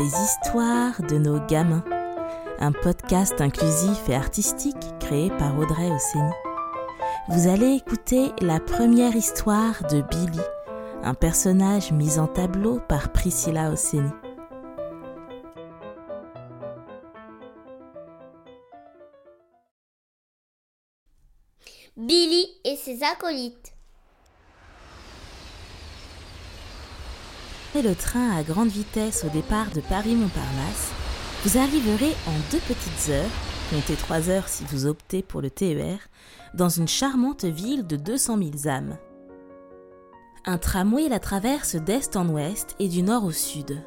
Les 0.00 0.06
histoires 0.06 1.02
de 1.02 1.18
nos 1.18 1.44
gamins. 1.46 1.84
Un 2.58 2.72
podcast 2.72 3.38
inclusif 3.38 4.08
et 4.08 4.14
artistique 4.14 4.78
créé 4.98 5.28
par 5.28 5.58
Audrey 5.58 5.90
Osseni. 5.90 6.30
Vous 7.28 7.48
allez 7.48 7.74
écouter 7.74 8.30
la 8.40 8.60
première 8.60 9.14
histoire 9.14 9.86
de 9.90 10.00
Billy, 10.00 10.40
un 11.02 11.12
personnage 11.12 11.92
mis 11.92 12.18
en 12.18 12.28
tableau 12.28 12.80
par 12.88 13.12
Priscilla 13.12 13.70
Osseni. 13.70 14.08
Billy 21.98 22.46
et 22.64 22.76
ses 22.76 23.02
acolytes. 23.02 23.74
Prenez 27.72 27.88
le 27.88 27.94
train 27.94 28.30
à 28.36 28.42
grande 28.42 28.68
vitesse 28.68 29.24
au 29.24 29.28
départ 29.28 29.70
de 29.70 29.80
Paris-Montparnasse. 29.80 30.90
Vous 31.44 31.58
arriverez 31.58 32.14
en 32.26 32.32
deux 32.50 32.58
petites 32.58 33.10
heures, 33.10 33.30
comptez 33.70 33.94
trois 33.94 34.28
heures 34.28 34.48
si 34.48 34.64
vous 34.64 34.86
optez 34.86 35.22
pour 35.22 35.40
le 35.40 35.50
TER, 35.50 35.98
dans 36.54 36.68
une 36.68 36.88
charmante 36.88 37.44
ville 37.44 37.86
de 37.86 37.96
200 37.96 38.38
000 38.38 38.68
âmes. 38.68 38.98
Un 40.46 40.58
tramway 40.58 41.08
la 41.08 41.20
traverse 41.20 41.76
d'est 41.76 42.16
en 42.16 42.28
ouest 42.28 42.74
et 42.80 42.88
du 42.88 43.02
nord 43.02 43.24
au 43.24 43.30
sud. 43.30 43.80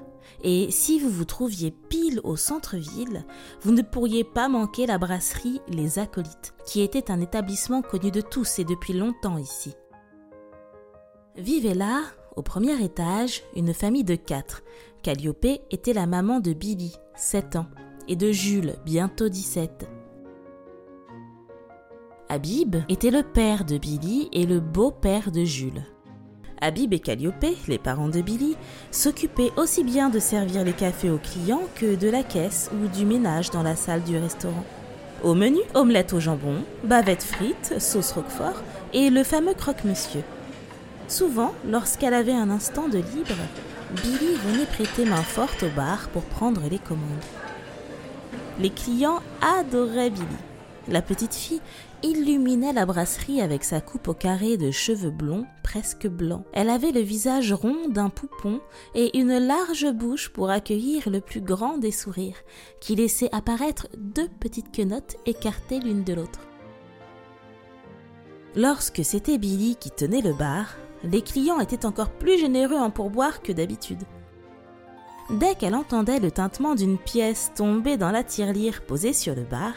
Et 0.44 0.72
si 0.72 1.00
vous 1.00 1.10
vous 1.10 1.26
trouviez 1.26 1.72
pile 1.72 2.22
au 2.24 2.38
centre-ville, 2.38 3.26
vous 3.62 3.72
ne 3.72 3.82
pourriez 3.82 4.24
pas 4.24 4.48
manquer 4.48 4.86
la 4.86 4.98
brasserie 4.98 5.62
Les 5.68 6.00
Acolytes, 6.00 6.54
qui 6.66 6.82
était 6.82 7.12
un 7.12 7.20
établissement 7.20 7.82
connu 7.82 8.12
de 8.12 8.22
tous 8.22 8.60
et 8.60 8.64
depuis 8.64 8.94
longtemps 8.94 9.38
ici. 9.38 9.74
Vivez 11.36 11.74
là, 11.74 12.04
au 12.36 12.42
premier 12.42 12.84
étage, 12.84 13.44
une 13.56 13.74
famille 13.74 14.04
de 14.04 14.16
quatre. 14.16 14.64
Calliope 15.02 15.46
était 15.72 15.94
la 15.94 16.06
maman 16.06 16.40
de 16.40 16.54
Billy, 16.54 16.96
7 17.16 17.58
ans, 17.58 17.68
et 18.08 18.16
de 18.16 18.32
Jules, 18.32 18.76
bientôt 18.86 19.30
17. 19.30 19.88
Habib 22.30 22.78
était 22.90 23.12
le 23.12 23.22
père 23.22 23.66
de 23.66 23.78
Billy 23.78 24.30
et 24.32 24.46
le 24.46 24.60
beau-père 24.60 25.32
de 25.32 25.44
Jules. 25.44 25.84
Habib 26.62 26.94
et 26.94 27.00
Calliope, 27.00 27.46
les 27.68 27.78
parents 27.78 28.08
de 28.08 28.22
Billy, 28.22 28.56
s'occupaient 28.90 29.52
aussi 29.58 29.84
bien 29.84 30.10
de 30.10 30.20
servir 30.20 30.64
les 30.64 30.74
cafés 30.74 31.10
aux 31.10 31.18
clients 31.18 31.68
que 31.76 31.96
de 31.96 32.10
la 32.10 32.24
caisse 32.24 32.72
ou 32.74 32.88
du 32.88 33.06
ménage 33.06 33.52
dans 33.52 33.64
la 33.64 33.76
salle 33.76 34.04
du 34.04 34.18
restaurant. 34.18 34.64
Au 35.24 35.34
menu, 35.34 35.60
omelette 35.74 36.14
au 36.14 36.20
jambon, 36.20 36.64
bavettes 36.84 37.24
frites, 37.24 37.80
sauce 37.80 38.14
roquefort 38.14 38.62
et 38.94 39.10
le 39.10 39.24
fameux 39.24 39.54
croque-monsieur. 39.54 40.24
Souvent, 41.08 41.54
lorsqu'elle 41.68 42.14
avait 42.14 42.32
un 42.32 42.50
instant 42.50 42.88
de 42.88 42.98
libre, 42.98 43.36
Billy 44.02 44.36
venait 44.46 44.66
prêter 44.66 45.06
main 45.06 45.22
forte 45.22 45.64
au 45.64 45.70
bar 45.76 46.10
pour 46.10 46.24
prendre 46.24 46.62
les 46.70 46.80
commandes. 46.80 47.04
Les 48.60 48.70
clients 48.70 49.22
adoraient 49.42 50.10
Billy. 50.10 50.26
La 50.88 51.02
petite 51.02 51.34
fille 51.34 51.62
illuminait 52.04 52.74
la 52.74 52.86
brasserie 52.86 53.42
avec 53.42 53.64
sa 53.64 53.80
coupe 53.80 54.10
au 54.10 54.14
carré 54.14 54.58
de 54.58 54.72
cheveux 54.72 55.12
blonds 55.12 55.46
presque 55.64 56.08
blancs. 56.08 56.44
Elle 56.52 56.70
avait 56.70 56.92
le 56.92 57.00
visage 57.00 57.54
rond 57.54 57.88
d'un 57.88 58.10
poupon 58.10 58.60
et 58.94 59.18
une 59.18 59.38
large 59.38 59.90
bouche 59.92 60.30
pour 60.30 60.50
accueillir 60.50 61.10
le 61.10 61.22
plus 61.22 61.42
grand 61.42 61.78
des 61.78 61.92
sourires, 61.92 62.44
qui 62.82 62.96
laissait 62.96 63.30
apparaître 63.32 63.88
deux 63.98 64.28
petites 64.40 64.76
quenottes 64.76 65.16
écartées 65.26 65.80
l'une 65.80 66.04
de 66.04 66.14
l'autre. 66.14 66.42
Lorsque 68.56 69.04
c'était 69.04 69.38
Billy 69.38 69.78
qui 69.78 69.90
tenait 69.90 70.22
le 70.22 70.34
bar, 70.34 70.76
les 71.04 71.22
clients 71.22 71.60
étaient 71.60 71.86
encore 71.86 72.12
plus 72.12 72.40
généreux 72.40 72.78
en 72.78 72.90
pourboire 72.90 73.42
que 73.42 73.52
d'habitude. 73.52 74.04
Dès 75.30 75.56
qu'elle 75.56 75.76
entendait 75.76 76.20
le 76.20 76.32
tintement 76.32 76.76
d'une 76.76 76.98
pièce 76.98 77.52
tomber 77.56 77.98
dans 77.98 78.12
la 78.12 78.24
tirelire 78.24 78.82
posée 78.86 79.14
sur 79.14 79.36
le 79.36 79.44
bar, 79.44 79.74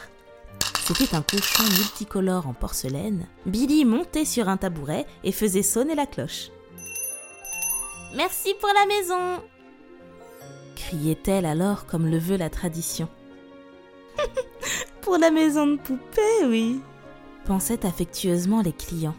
c'était 0.84 1.16
un 1.16 1.22
cochon 1.22 1.64
multicolore 1.64 2.46
en 2.46 2.52
porcelaine, 2.52 3.26
Billy 3.44 3.84
montait 3.84 4.24
sur 4.24 4.48
un 4.48 4.56
tabouret 4.56 5.06
et 5.24 5.32
faisait 5.32 5.62
sonner 5.62 5.94
la 5.94 6.06
cloche. 6.06 6.50
Merci 8.14 8.54
pour 8.60 8.70
la 8.74 8.86
maison 8.86 9.42
criait-elle 10.76 11.46
alors 11.46 11.86
comme 11.86 12.06
le 12.06 12.18
veut 12.18 12.36
la 12.36 12.50
tradition. 12.50 13.08
pour 15.00 15.18
la 15.18 15.30
maison 15.30 15.66
de 15.66 15.76
poupée, 15.76 16.44
oui, 16.44 16.80
pensaient 17.44 17.84
affectueusement 17.84 18.62
les 18.62 18.72
clients. 18.72 19.16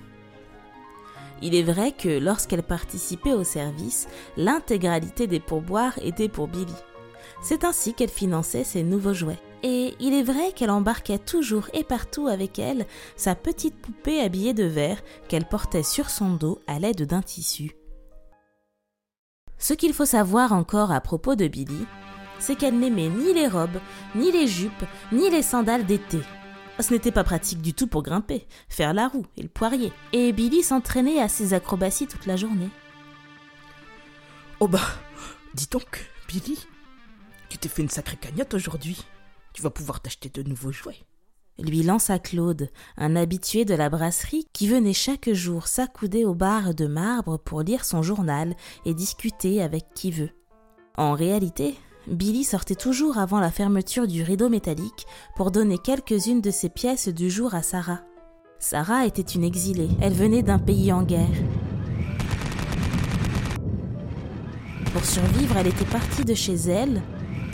Il 1.42 1.56
est 1.56 1.64
vrai 1.64 1.92
que 1.92 2.20
lorsqu'elle 2.20 2.64
participait 2.64 3.34
au 3.34 3.44
service, 3.44 4.08
l'intégralité 4.38 5.28
des 5.28 5.40
pourboires 5.40 5.98
était 6.02 6.30
pour 6.30 6.48
Billy. 6.48 6.74
C'est 7.42 7.64
ainsi 7.64 7.94
qu'elle 7.94 8.10
finançait 8.10 8.64
ses 8.64 8.84
nouveaux 8.84 9.14
jouets. 9.14 9.40
Et 9.64 9.96
il 10.00 10.14
est 10.14 10.24
vrai 10.24 10.52
qu'elle 10.52 10.70
embarquait 10.70 11.18
toujours 11.18 11.68
et 11.74 11.84
partout 11.84 12.28
avec 12.28 12.60
elle 12.60 12.86
sa 13.16 13.34
petite 13.36 13.76
poupée 13.76 14.22
habillée 14.22 14.54
de 14.54 14.66
vert 14.66 15.02
qu'elle 15.28 15.46
portait 15.46 15.84
sur 15.84 16.10
son 16.10 16.34
dos 16.34 16.60
à 16.68 16.80
l'aide 16.80 17.04
d'un 17.08 17.22
tissu. 17.22 17.72
Ce 19.58 19.74
qu'il 19.74 19.94
faut 19.94 20.06
savoir 20.06 20.54
encore 20.54 20.92
à 20.92 21.02
propos 21.02 21.36
de 21.36 21.48
Billy, 21.48 21.86
c'est 22.40 22.56
qu'elle 22.56 22.78
n'aimait 22.78 23.10
ni 23.10 23.34
les 23.34 23.48
robes, 23.48 23.80
ni 24.16 24.32
les 24.32 24.48
jupes, 24.48 24.86
ni 25.12 25.30
les 25.32 25.42
sandales 25.42 25.86
d'été. 25.86 26.20
Ce 26.80 26.94
n'était 26.94 27.12
pas 27.12 27.24
pratique 27.24 27.62
du 27.62 27.74
tout 27.74 27.88
pour 27.88 28.04
grimper, 28.04 28.48
faire 28.70 28.94
la 28.94 29.08
roue 29.08 29.26
et 29.36 29.42
le 29.42 29.50
poirier. 29.50 29.92
Et 30.14 30.32
Billy 30.32 30.62
s'entraînait 30.62 31.20
à 31.20 31.28
ses 31.28 31.54
acrobaties 31.54 32.08
toute 32.08 32.26
la 32.26 32.36
journée. 32.36 32.70
Oh 34.60 34.68
bah, 34.68 34.88
dis 35.56 35.68
donc, 35.72 36.10
Billy, 36.28 36.68
tu 37.50 37.58
t'es 37.58 37.70
fait 37.70 37.82
une 37.82 37.90
sacrée 37.90 38.18
cagnotte 38.18 38.54
aujourd'hui. 38.54 39.06
Tu 39.54 39.62
vas 39.62 39.70
pouvoir 39.70 40.02
t'acheter 40.02 40.30
de 40.30 40.44
nouveaux 40.44 40.72
jouets. 40.72 41.06
Lui 41.60 41.82
lança 41.82 42.20
Claude, 42.20 42.70
un 42.98 43.16
habitué 43.16 43.66
de 43.66 43.74
la 43.74 43.90
brasserie 43.90 44.48
qui 44.54 44.68
venait 44.68 44.94
chaque 44.94 45.32
jour 45.34 45.68
s'accouder 45.68 46.24
au 46.24 46.36
bar 46.36 46.76
de 46.76 46.86
marbre 46.86 47.38
pour 47.40 47.64
lire 47.64 47.84
son 47.84 48.04
journal 48.04 48.56
et 48.86 48.94
discuter 48.94 49.64
avec 49.64 49.86
qui 49.96 50.12
veut. 50.12 50.30
En 50.96 51.14
réalité, 51.14 51.76
Billy 52.08 52.46
sortait 52.46 52.76
toujours 52.76 53.18
avant 53.18 53.40
la 53.42 53.52
fermeture 53.52 54.08
du 54.08 54.24
rideau 54.24 54.48
métallique 54.48 55.06
pour 55.36 55.52
donner 55.52 55.78
quelques-unes 55.78 56.40
de 56.40 56.52
ses 56.52 56.70
pièces 56.70 57.10
du 57.10 57.30
jour 57.30 57.54
à 57.54 57.62
Sarah. 57.62 58.00
Sarah 58.60 59.06
était 59.06 59.22
une 59.22 59.44
exilée, 59.44 59.90
elle 60.02 60.14
venait 60.14 60.42
d'un 60.42 60.58
pays 60.58 60.94
en 60.94 61.04
guerre. 61.04 61.28
Pour 64.94 65.04
survivre, 65.04 65.58
elle 65.58 65.68
était 65.68 65.86
partie 65.86 66.24
de 66.24 66.34
chez 66.34 66.56
elle, 66.56 67.02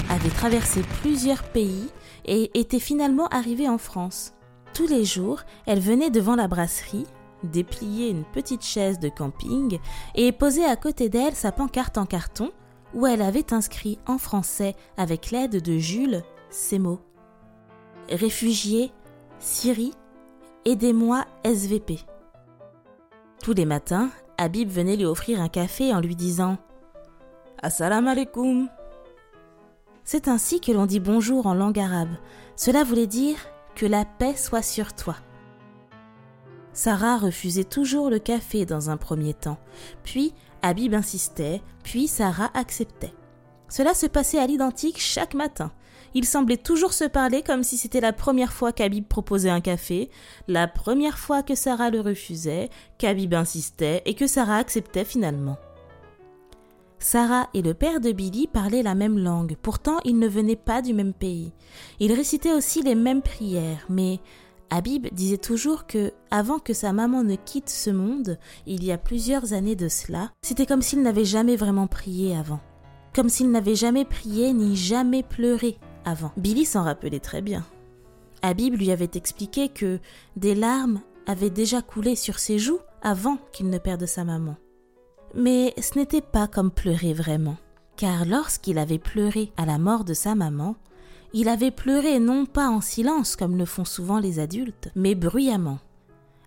avait 0.09 0.29
traversé 0.29 0.81
plusieurs 1.01 1.43
pays 1.43 1.89
et 2.25 2.51
était 2.57 2.79
finalement 2.79 3.27
arrivée 3.29 3.67
en 3.67 3.79
France. 3.79 4.33
Tous 4.75 4.87
les 4.87 5.03
jours, 5.03 5.41
elle 5.65 5.79
venait 5.79 6.11
devant 6.11 6.35
la 6.35 6.47
brasserie, 6.47 7.07
déplier 7.43 8.09
une 8.09 8.23
petite 8.23 8.63
chaise 8.63 8.99
de 8.99 9.09
camping 9.09 9.79
et 10.13 10.31
poser 10.31 10.63
à 10.63 10.75
côté 10.75 11.09
d'elle 11.09 11.35
sa 11.35 11.51
pancarte 11.51 11.97
en 11.97 12.05
carton 12.05 12.51
où 12.93 13.07
elle 13.07 13.21
avait 13.21 13.53
inscrit 13.53 13.99
en 14.07 14.17
français 14.17 14.75
avec 14.97 15.31
l'aide 15.31 15.61
de 15.61 15.77
Jules 15.77 16.23
ces 16.49 16.79
mots. 16.79 17.01
Réfugiés, 18.09 18.91
Syrie, 19.39 19.93
aidez-moi 20.65 21.25
SVP. 21.43 21.99
Tous 23.41 23.53
les 23.53 23.65
matins, 23.65 24.09
Habib 24.37 24.69
venait 24.69 24.95
lui 24.95 25.05
offrir 25.05 25.41
un 25.41 25.49
café 25.49 25.93
en 25.93 25.99
lui 25.99 26.15
disant 26.15 26.57
Assalamu 27.61 28.09
alaikum. 28.09 28.69
C'est 30.03 30.27
ainsi 30.27 30.59
que 30.59 30.71
l'on 30.71 30.85
dit 30.85 30.99
bonjour 30.99 31.47
en 31.47 31.53
langue 31.53 31.79
arabe. 31.79 32.15
Cela 32.55 32.83
voulait 32.83 33.07
dire 33.07 33.37
que 33.75 33.85
la 33.85 34.05
paix 34.05 34.35
soit 34.35 34.61
sur 34.61 34.93
toi. 34.93 35.15
Sarah 36.73 37.17
refusait 37.17 37.63
toujours 37.63 38.09
le 38.09 38.19
café 38.19 38.65
dans 38.65 38.89
un 38.89 38.97
premier 38.97 39.33
temps, 39.33 39.59
puis 40.03 40.33
Habib 40.63 40.93
insistait, 40.93 41.61
puis 41.83 42.07
Sarah 42.07 42.49
acceptait. 42.53 43.13
Cela 43.69 43.93
se 43.93 44.05
passait 44.05 44.39
à 44.39 44.47
l'identique 44.47 44.99
chaque 44.99 45.33
matin. 45.33 45.71
Ils 46.15 46.25
semblaient 46.25 46.57
toujours 46.57 46.93
se 46.93 47.05
parler 47.05 47.41
comme 47.41 47.63
si 47.63 47.77
c'était 47.77 48.01
la 48.01 48.13
première 48.13 48.53
fois 48.53 48.71
qu'Habib 48.71 49.05
proposait 49.05 49.49
un 49.49 49.61
café, 49.61 50.09
la 50.47 50.67
première 50.67 51.17
fois 51.17 51.43
que 51.43 51.55
Sarah 51.55 51.89
le 51.89 52.01
refusait, 52.01 52.69
qu'Habib 52.97 53.33
insistait 53.33 54.01
et 54.05 54.13
que 54.13 54.27
Sarah 54.27 54.57
acceptait 54.57 55.05
finalement. 55.05 55.57
Sarah 56.99 57.49
et 57.53 57.61
le 57.61 57.73
père 57.73 57.99
de 57.99 58.13
Billy 58.13 58.47
parlaient 58.47 58.83
la 58.83 58.95
même 58.95 59.19
langue, 59.19 59.57
pourtant 59.61 59.97
ils 60.05 60.17
ne 60.17 60.27
venaient 60.27 60.55
pas 60.55 60.81
du 60.81 60.93
même 60.93 61.13
pays. 61.13 61.51
Ils 61.99 62.13
récitaient 62.13 62.53
aussi 62.53 62.81
les 62.81 62.95
mêmes 62.95 63.21
prières, 63.21 63.85
mais 63.89 64.19
Habib 64.75 65.05
disait 65.11 65.37
toujours 65.37 65.85
que, 65.85 66.13
avant 66.31 66.57
que 66.57 66.73
sa 66.73 66.93
maman 66.93 67.23
ne 67.23 67.35
quitte 67.35 67.69
ce 67.69 67.91
monde, 67.91 68.39
il 68.65 68.83
y 68.83 68.91
a 68.91 68.97
plusieurs 68.97 69.53
années 69.53 69.75
de 69.75 69.87
cela, 69.87 70.31
c'était 70.41 70.65
comme 70.65 70.81
s'il 70.81 71.03
n'avait 71.03 71.25
jamais 71.25 71.55
vraiment 71.55 71.85
prié 71.85 72.35
avant. 72.35 72.59
Comme 73.13 73.29
s'il 73.29 73.51
n'avait 73.51 73.75
jamais 73.75 74.03
prié 74.03 74.51
ni 74.51 74.75
jamais 74.75 75.21
pleuré 75.21 75.77
avant. 76.05 76.31
Billy 76.37 76.65
s'en 76.65 76.81
rappelait 76.81 77.19
très 77.19 77.43
bien. 77.43 77.63
Habib 78.41 78.73
lui 78.73 78.89
avait 78.89 79.11
expliqué 79.13 79.69
que 79.69 79.99
des 80.37 80.55
larmes 80.55 81.01
avaient 81.27 81.51
déjà 81.51 81.83
coulé 81.83 82.15
sur 82.15 82.39
ses 82.39 82.57
joues 82.57 82.79
avant 83.03 83.37
qu'il 83.51 83.69
ne 83.69 83.77
perde 83.77 84.07
sa 84.07 84.23
maman. 84.23 84.55
Mais 85.35 85.75
ce 85.79 85.99
n'était 85.99 86.21
pas 86.21 86.47
comme 86.47 86.71
pleurer 86.71 87.13
vraiment, 87.13 87.57
car 87.95 88.25
lorsqu'il 88.25 88.79
avait 88.79 88.97
pleuré 88.97 89.51
à 89.55 89.67
la 89.67 89.77
mort 89.77 90.03
de 90.03 90.15
sa 90.15 90.33
maman, 90.33 90.75
il 91.33 91.49
avait 91.49 91.71
pleuré 91.71 92.19
non 92.19 92.45
pas 92.45 92.69
en 92.69 92.79
silence 92.79 93.35
comme 93.35 93.57
le 93.57 93.65
font 93.65 93.85
souvent 93.85 94.19
les 94.19 94.39
adultes, 94.39 94.89
mais 94.95 95.15
bruyamment. 95.15 95.79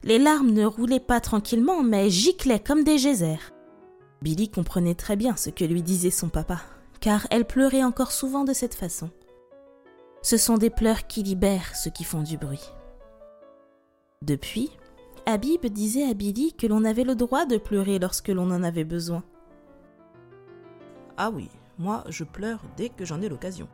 Les 0.04 0.18
larmes 0.18 0.52
ne 0.52 0.64
roulaient 0.64 1.00
pas 1.00 1.20
tranquillement, 1.20 1.82
mais 1.82 2.08
giclaient 2.08 2.60
comme 2.60 2.84
des 2.84 2.96
geysers. 2.96 3.52
Billy 4.22 4.48
comprenait 4.48 4.94
très 4.94 5.16
bien 5.16 5.36
ce 5.36 5.50
que 5.50 5.64
lui 5.64 5.82
disait 5.82 6.10
son 6.10 6.28
papa, 6.28 6.60
car 7.00 7.26
elle 7.30 7.44
pleurait 7.44 7.82
encore 7.82 8.12
souvent 8.12 8.44
de 8.44 8.52
cette 8.52 8.74
façon. 8.74 9.10
Ce 10.22 10.36
sont 10.36 10.56
des 10.56 10.70
pleurs 10.70 11.06
qui 11.06 11.22
libèrent 11.22 11.74
ceux 11.74 11.90
qui 11.90 12.04
font 12.04 12.22
du 12.22 12.38
bruit. 12.38 12.72
Depuis, 14.22 14.70
Habib 15.26 15.66
disait 15.66 16.08
à 16.08 16.14
Billy 16.14 16.52
que 16.52 16.68
l'on 16.68 16.84
avait 16.84 17.04
le 17.04 17.16
droit 17.16 17.46
de 17.46 17.58
pleurer 17.58 17.98
lorsque 17.98 18.28
l'on 18.28 18.50
en 18.52 18.62
avait 18.62 18.84
besoin. 18.84 19.24
Ah 21.16 21.30
oui, 21.30 21.48
moi 21.78 22.04
je 22.08 22.24
pleure 22.24 22.60
dès 22.76 22.88
que 22.88 23.04
j'en 23.04 23.20
ai 23.22 23.28
l'occasion, 23.28 23.68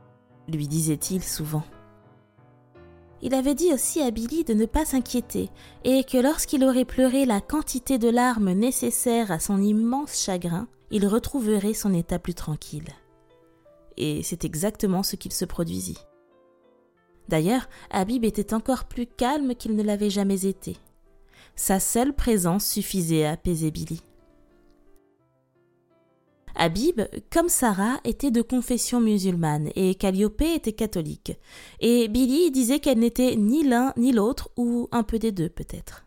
lui 0.49 0.69
disait-il 0.69 1.23
souvent. 1.23 1.65
Il 3.23 3.35
avait 3.35 3.55
dit 3.55 3.73
aussi 3.73 4.01
à 4.01 4.11
Billy 4.11 4.43
de 4.43 4.53
ne 4.53 4.67
pas 4.67 4.85
s'inquiéter, 4.85 5.51
et 5.85 6.03
que 6.03 6.19
lorsqu'il 6.19 6.65
aurait 6.65 6.85
pleuré 6.85 7.25
la 7.25 7.41
quantité 7.41 7.97
de 7.99 8.09
larmes 8.09 8.53
nécessaires 8.53 9.31
à 9.31 9.39
son 9.39 9.63
immense 9.63 10.19
chagrin, 10.19 10.67
il 10.91 11.07
retrouverait 11.07 11.75
son 11.75 11.95
état 11.95 12.19
plus 12.19 12.35
tranquille. 12.35 12.89
Et 13.97 14.23
c'est 14.25 14.45
exactement 14.45 15.03
ce 15.03 15.17
qu'il 15.17 15.33
se 15.33 15.45
produisit. 15.45 15.99
D'ailleurs, 17.29 17.69
Habib 17.91 18.25
était 18.25 18.55
encore 18.55 18.85
plus 18.85 19.07
calme 19.07 19.55
qu'il 19.55 19.77
ne 19.77 19.83
l'avait 19.83 20.11
jamais 20.11 20.45
été. 20.45 20.77
Sa 21.55 21.79
seule 21.79 22.15
présence 22.15 22.67
suffisait 22.67 23.25
à 23.25 23.33
apaiser 23.33 23.71
Billy. 23.71 24.03
Habib, 26.55 27.01
comme 27.31 27.49
Sarah, 27.49 27.99
était 28.05 28.31
de 28.31 28.43
confession 28.43 29.01
musulmane 29.01 29.71
et 29.75 29.95
Calliope 29.95 30.43
était 30.43 30.73
catholique. 30.73 31.33
Et 31.81 32.09
Billy 32.09 32.51
disait 32.51 32.79
qu'elle 32.79 32.99
n'était 32.99 33.37
ni 33.37 33.65
l'un 33.65 33.93
ni 33.97 34.13
l'autre, 34.13 34.51
ou 34.57 34.89
un 34.93 35.03
peu 35.03 35.19
des 35.19 35.33
deux 35.33 35.49
peut-être. 35.49 36.05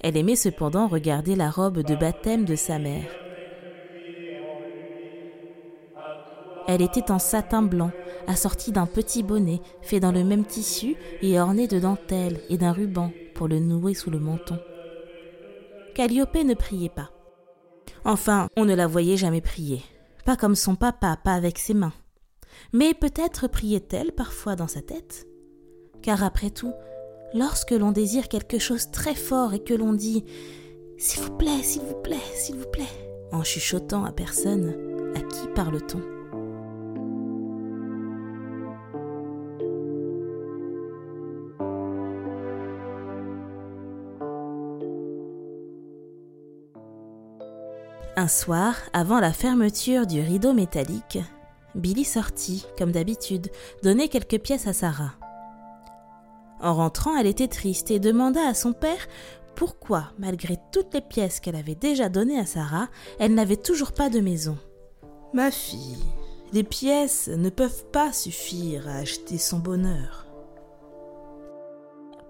Elle 0.00 0.16
aimait 0.16 0.36
cependant 0.36 0.88
regarder 0.88 1.36
la 1.36 1.50
robe 1.50 1.80
de 1.80 1.94
baptême 1.94 2.44
de 2.44 2.56
sa 2.56 2.78
mère. 2.78 3.08
Elle 6.68 6.82
était 6.82 7.10
en 7.12 7.18
satin 7.18 7.62
blanc, 7.62 7.92
assortie 8.26 8.72
d'un 8.72 8.86
petit 8.86 9.22
bonnet 9.22 9.60
fait 9.82 10.00
dans 10.00 10.12
le 10.12 10.24
même 10.24 10.44
tissu 10.44 10.96
et 11.22 11.38
orné 11.40 11.68
de 11.68 11.78
dentelles 11.78 12.40
et 12.48 12.58
d'un 12.58 12.72
ruban 12.72 13.12
pour 13.34 13.46
le 13.46 13.60
nouer 13.60 13.94
sous 13.94 14.10
le 14.10 14.18
menton. 14.18 14.58
Calliope 15.94 16.34
ne 16.34 16.54
priait 16.54 16.88
pas. 16.88 17.10
Enfin, 18.06 18.48
on 18.56 18.64
ne 18.64 18.74
la 18.74 18.86
voyait 18.86 19.16
jamais 19.16 19.40
prier. 19.40 19.82
Pas 20.24 20.36
comme 20.36 20.54
son 20.54 20.76
papa, 20.76 21.18
pas 21.22 21.34
avec 21.34 21.58
ses 21.58 21.74
mains. 21.74 21.92
Mais 22.72 22.94
peut-être 22.94 23.48
priait-elle 23.48 24.12
parfois 24.12 24.54
dans 24.54 24.68
sa 24.68 24.80
tête. 24.80 25.26
Car 26.02 26.22
après 26.22 26.50
tout, 26.50 26.72
lorsque 27.34 27.72
l'on 27.72 27.90
désire 27.90 28.28
quelque 28.28 28.60
chose 28.60 28.92
très 28.92 29.16
fort 29.16 29.54
et 29.54 29.64
que 29.64 29.74
l'on 29.74 29.92
dit 29.92 30.24
S'il 30.98 31.24
vous 31.24 31.36
plaît, 31.36 31.64
s'il 31.64 31.82
vous 31.82 32.00
plaît, 32.00 32.22
s'il 32.36 32.54
vous 32.54 32.70
plaît, 32.70 32.84
en 33.32 33.42
chuchotant 33.42 34.04
à 34.04 34.12
personne, 34.12 34.76
à 35.16 35.20
qui 35.20 35.48
parle-t-on? 35.56 36.15
Un 48.18 48.28
soir, 48.28 48.76
avant 48.94 49.20
la 49.20 49.30
fermeture 49.30 50.06
du 50.06 50.22
rideau 50.22 50.54
métallique, 50.54 51.18
Billy 51.74 52.04
sortit, 52.06 52.64
comme 52.78 52.90
d'habitude, 52.90 53.50
donner 53.82 54.08
quelques 54.08 54.38
pièces 54.38 54.66
à 54.66 54.72
Sarah. 54.72 55.12
En 56.62 56.74
rentrant, 56.74 57.14
elle 57.14 57.26
était 57.26 57.46
triste 57.46 57.90
et 57.90 57.98
demanda 57.98 58.40
à 58.40 58.54
son 58.54 58.72
père 58.72 59.06
pourquoi, 59.54 60.12
malgré 60.18 60.56
toutes 60.72 60.94
les 60.94 61.02
pièces 61.02 61.40
qu'elle 61.40 61.56
avait 61.56 61.74
déjà 61.74 62.08
données 62.08 62.38
à 62.38 62.46
Sarah, 62.46 62.88
elle 63.18 63.34
n'avait 63.34 63.58
toujours 63.58 63.92
pas 63.92 64.08
de 64.08 64.20
maison. 64.20 64.56
Ma 65.34 65.50
fille, 65.50 66.02
les 66.54 66.64
pièces 66.64 67.28
ne 67.28 67.50
peuvent 67.50 67.84
pas 67.92 68.14
suffire 68.14 68.88
à 68.88 68.96
acheter 68.96 69.36
son 69.36 69.58
bonheur. 69.58 70.26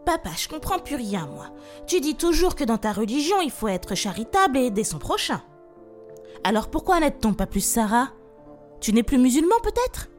Papa, 0.04 0.30
je 0.36 0.48
comprends 0.48 0.80
plus 0.80 0.96
rien, 0.96 1.26
moi. 1.26 1.52
Tu 1.86 2.00
dis 2.00 2.16
toujours 2.16 2.56
que 2.56 2.64
dans 2.64 2.78
ta 2.78 2.92
religion, 2.92 3.40
il 3.40 3.52
faut 3.52 3.68
être 3.68 3.94
charitable 3.94 4.58
et 4.58 4.66
aider 4.66 4.84
son 4.84 4.98
prochain. 4.98 5.42
Alors 6.46 6.68
pourquoi 6.68 7.00
n'aide-t-on 7.00 7.34
pas 7.34 7.48
plus 7.48 7.64
Sarah? 7.64 8.12
Tu 8.80 8.92
n'es 8.92 9.02
plus 9.02 9.18
musulman 9.18 9.56
peut-être? 9.64 10.10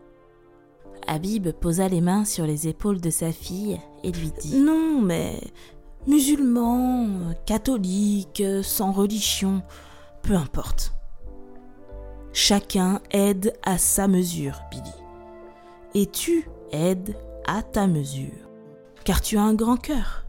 Habib 1.07 1.51
posa 1.51 1.87
les 1.87 2.01
mains 2.01 2.25
sur 2.25 2.45
les 2.45 2.67
épaules 2.67 2.99
de 2.99 3.09
sa 3.09 3.31
fille 3.31 3.79
et 4.03 4.11
lui 4.11 4.33
dit 4.41 4.59
Non, 4.59 4.99
mais 5.01 5.39
musulman, 6.05 7.33
catholique, 7.45 8.43
sans 8.61 8.91
religion, 8.91 9.61
peu 10.21 10.33
importe. 10.33 10.91
Chacun 12.33 12.99
aide 13.11 13.53
à 13.63 13.77
sa 13.77 14.09
mesure, 14.09 14.59
Billy. 14.69 14.83
Et 15.93 16.07
tu 16.07 16.49
aides 16.73 17.15
à 17.47 17.63
ta 17.63 17.87
mesure, 17.87 18.49
car 19.05 19.21
tu 19.21 19.37
as 19.37 19.43
un 19.43 19.53
grand 19.53 19.77
cœur. 19.77 20.25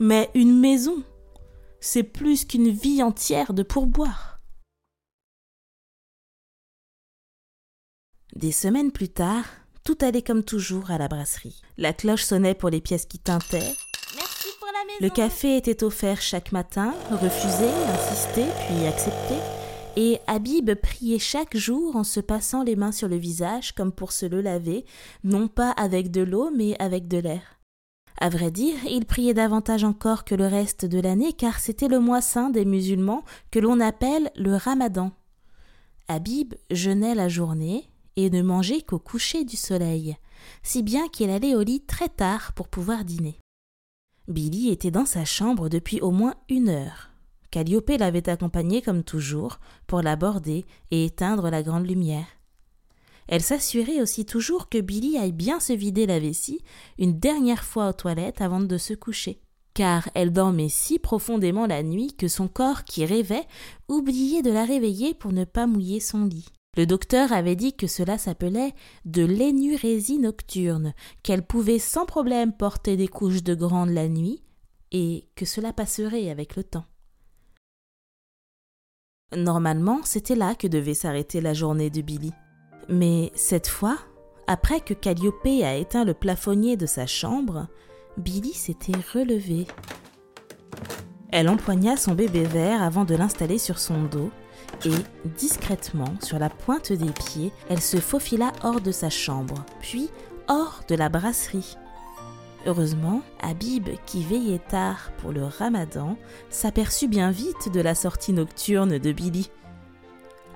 Mais 0.00 0.30
une 0.34 0.58
maison, 0.58 1.02
c'est 1.78 2.04
plus 2.04 2.46
qu'une 2.46 2.70
vie 2.70 3.02
entière 3.02 3.52
de 3.52 3.62
pourboire. 3.62 4.37
Des 8.38 8.52
semaines 8.52 8.92
plus 8.92 9.08
tard, 9.08 9.46
tout 9.82 9.98
allait 10.00 10.22
comme 10.22 10.44
toujours 10.44 10.92
à 10.92 10.98
la 10.98 11.08
brasserie. 11.08 11.60
La 11.76 11.92
cloche 11.92 12.22
sonnait 12.22 12.54
pour 12.54 12.70
les 12.70 12.80
pièces 12.80 13.04
qui 13.04 13.18
tintaient. 13.18 13.74
Merci 14.14 14.46
pour 14.60 14.68
la 14.68 14.84
maison. 14.86 14.98
Le 15.00 15.10
café 15.10 15.56
était 15.56 15.82
offert 15.82 16.20
chaque 16.20 16.52
matin, 16.52 16.94
refusé, 17.10 17.66
insisté, 17.66 18.44
puis 18.68 18.86
accepté. 18.86 19.34
Et 19.96 20.20
Habib 20.28 20.72
priait 20.74 21.18
chaque 21.18 21.56
jour 21.56 21.96
en 21.96 22.04
se 22.04 22.20
passant 22.20 22.62
les 22.62 22.76
mains 22.76 22.92
sur 22.92 23.08
le 23.08 23.16
visage 23.16 23.72
comme 23.72 23.90
pour 23.90 24.12
se 24.12 24.24
le 24.24 24.40
laver, 24.40 24.84
non 25.24 25.48
pas 25.48 25.72
avec 25.72 26.12
de 26.12 26.20
l'eau, 26.20 26.52
mais 26.54 26.80
avec 26.80 27.08
de 27.08 27.18
l'air. 27.18 27.58
À 28.20 28.28
vrai 28.28 28.52
dire, 28.52 28.76
il 28.88 29.04
priait 29.04 29.34
davantage 29.34 29.82
encore 29.82 30.24
que 30.24 30.36
le 30.36 30.46
reste 30.46 30.84
de 30.84 31.00
l'année, 31.00 31.32
car 31.32 31.58
c'était 31.58 31.88
le 31.88 31.98
mois 31.98 32.20
saint 32.20 32.50
des 32.50 32.64
musulmans 32.64 33.24
que 33.50 33.58
l'on 33.58 33.80
appelle 33.80 34.30
le 34.36 34.54
ramadan. 34.54 35.10
Habib 36.06 36.54
jeûnait 36.70 37.16
la 37.16 37.28
journée, 37.28 37.90
et 38.16 38.30
ne 38.30 38.42
mangeait 38.42 38.82
qu'au 38.82 38.98
coucher 38.98 39.44
du 39.44 39.56
soleil, 39.56 40.16
si 40.62 40.82
bien 40.82 41.08
qu'il 41.08 41.30
allait 41.30 41.54
au 41.54 41.62
lit 41.62 41.80
très 41.80 42.08
tard 42.08 42.52
pour 42.52 42.68
pouvoir 42.68 43.04
dîner. 43.04 43.38
Billy 44.28 44.68
était 44.68 44.90
dans 44.90 45.06
sa 45.06 45.24
chambre 45.24 45.68
depuis 45.68 46.00
au 46.00 46.10
moins 46.10 46.34
une 46.48 46.68
heure. 46.68 47.10
Calliope 47.50 47.90
l'avait 47.98 48.28
accompagné 48.28 48.82
comme 48.82 49.02
toujours 49.02 49.58
pour 49.86 50.02
l'aborder 50.02 50.66
et 50.90 51.06
éteindre 51.06 51.48
la 51.50 51.62
grande 51.62 51.88
lumière. 51.88 52.26
Elle 53.26 53.42
s'assurait 53.42 54.00
aussi 54.00 54.24
toujours 54.24 54.68
que 54.68 54.78
Billy 54.78 55.18
aille 55.18 55.32
bien 55.32 55.60
se 55.60 55.72
vider 55.72 56.06
la 56.06 56.18
vessie 56.18 56.60
une 56.98 57.18
dernière 57.18 57.64
fois 57.64 57.90
aux 57.90 57.94
toilettes 57.94 58.40
avant 58.40 58.60
de 58.60 58.78
se 58.78 58.94
coucher, 58.94 59.40
car 59.74 60.08
elle 60.14 60.32
dormait 60.32 60.70
si 60.70 60.98
profondément 60.98 61.66
la 61.66 61.82
nuit 61.82 62.14
que 62.14 62.28
son 62.28 62.48
corps 62.48 62.84
qui 62.84 63.04
rêvait 63.04 63.46
oubliait 63.88 64.42
de 64.42 64.50
la 64.50 64.64
réveiller 64.64 65.14
pour 65.14 65.32
ne 65.32 65.44
pas 65.44 65.66
mouiller 65.66 66.00
son 66.00 66.24
lit. 66.24 66.48
Le 66.78 66.86
docteur 66.86 67.32
avait 67.32 67.56
dit 67.56 67.74
que 67.74 67.88
cela 67.88 68.18
s'appelait 68.18 68.72
de 69.04 69.24
l'énurésie 69.24 70.20
nocturne, 70.20 70.94
qu'elle 71.24 71.42
pouvait 71.42 71.80
sans 71.80 72.06
problème 72.06 72.52
porter 72.52 72.96
des 72.96 73.08
couches 73.08 73.42
de 73.42 73.56
grande 73.56 73.90
la 73.90 74.06
nuit, 74.06 74.44
et 74.92 75.28
que 75.34 75.44
cela 75.44 75.72
passerait 75.72 76.30
avec 76.30 76.54
le 76.54 76.62
temps. 76.62 76.84
Normalement, 79.36 80.02
c'était 80.04 80.36
là 80.36 80.54
que 80.54 80.68
devait 80.68 80.94
s'arrêter 80.94 81.40
la 81.40 81.52
journée 81.52 81.90
de 81.90 82.00
Billy. 82.00 82.32
Mais 82.88 83.32
cette 83.34 83.66
fois, 83.66 83.98
après 84.46 84.80
que 84.80 84.94
Calliope 84.94 85.46
a 85.46 85.74
éteint 85.74 86.04
le 86.04 86.14
plafonnier 86.14 86.76
de 86.76 86.86
sa 86.86 87.06
chambre, 87.08 87.66
Billy 88.18 88.52
s'était 88.52 88.92
relevée. 89.12 89.66
Elle 91.32 91.48
empoigna 91.48 91.96
son 91.96 92.14
bébé 92.14 92.44
vert 92.44 92.84
avant 92.84 93.04
de 93.04 93.16
l'installer 93.16 93.58
sur 93.58 93.80
son 93.80 94.04
dos, 94.04 94.30
et, 94.84 95.28
discrètement, 95.36 96.14
sur 96.22 96.38
la 96.38 96.50
pointe 96.50 96.92
des 96.92 97.10
pieds, 97.10 97.52
elle 97.68 97.80
se 97.80 97.98
faufila 97.98 98.52
hors 98.62 98.80
de 98.80 98.92
sa 98.92 99.10
chambre, 99.10 99.64
puis 99.80 100.10
hors 100.48 100.82
de 100.88 100.94
la 100.94 101.08
brasserie. 101.08 101.76
Heureusement, 102.66 103.22
Habib, 103.40 103.88
qui 104.06 104.22
veillait 104.24 104.58
tard 104.58 105.10
pour 105.18 105.32
le 105.32 105.44
ramadan, 105.44 106.16
s'aperçut 106.50 107.08
bien 107.08 107.30
vite 107.30 107.72
de 107.72 107.80
la 107.80 107.94
sortie 107.94 108.32
nocturne 108.32 108.98
de 108.98 109.12
Billy. 109.12 109.50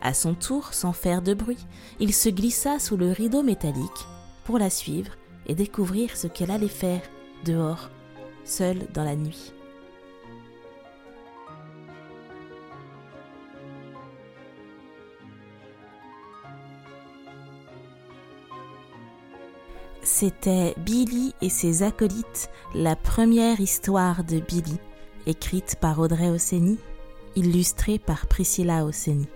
À 0.02 0.14
son 0.14 0.35
tour, 0.35 0.75
sans 0.75 0.92
faire 0.92 1.23
de 1.23 1.33
bruit, 1.33 1.64
il 2.00 2.12
se 2.12 2.28
glissa 2.28 2.78
sous 2.78 2.97
le 2.97 3.12
rideau 3.12 3.42
métallique 3.42 4.07
pour 4.45 4.59
la 4.59 4.69
suivre 4.69 5.12
et 5.47 5.54
découvrir 5.54 6.16
ce 6.16 6.26
qu'elle 6.26 6.50
allait 6.50 6.69
faire 6.69 7.02
dehors, 7.45 7.90
seule 8.45 8.87
dans 8.92 9.04
la 9.04 9.14
nuit. 9.14 9.52
C'était 20.23 20.76
Billy 20.79 21.35
et 21.43 21.49
ses 21.49 21.83
acolytes, 21.83 22.49
la 22.76 22.95
première 22.95 23.61
histoire 23.61 24.23
de 24.23 24.38
Billy, 24.38 24.79
écrite 25.26 25.75
par 25.81 25.99
Audrey 25.99 26.31
Osseni, 26.31 26.79
illustrée 27.35 27.99
par 27.99 28.29
Priscilla 28.29 28.85
Osseni. 28.85 29.26